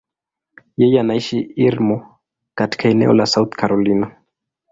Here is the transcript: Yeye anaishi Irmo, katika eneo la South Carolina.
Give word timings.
Yeye 0.77 0.99
anaishi 0.99 1.39
Irmo, 1.55 2.15
katika 2.55 2.89
eneo 2.89 3.13
la 3.13 3.25
South 3.25 3.55
Carolina. 3.55 4.17